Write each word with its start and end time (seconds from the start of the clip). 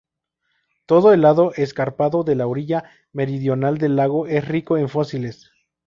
Todo 0.87 1.13
el 1.13 1.21
lado 1.21 1.53
escarpado 1.55 2.23
de 2.23 2.33
la 2.33 2.47
orilla 2.47 2.85
meridional 3.13 3.77
del 3.77 3.97
lago 3.97 4.25
es 4.25 4.47
rico 4.47 4.79
en 4.79 4.89
fósiles. 4.89 5.51